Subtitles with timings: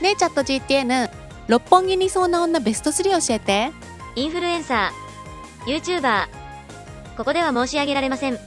[0.00, 1.10] ねえチャット GTN
[1.48, 3.72] 六本木にそうな女ベスト3教えて
[4.16, 6.26] インフルエンサー、YouTuber。
[7.16, 8.38] ここでは申し上げられません。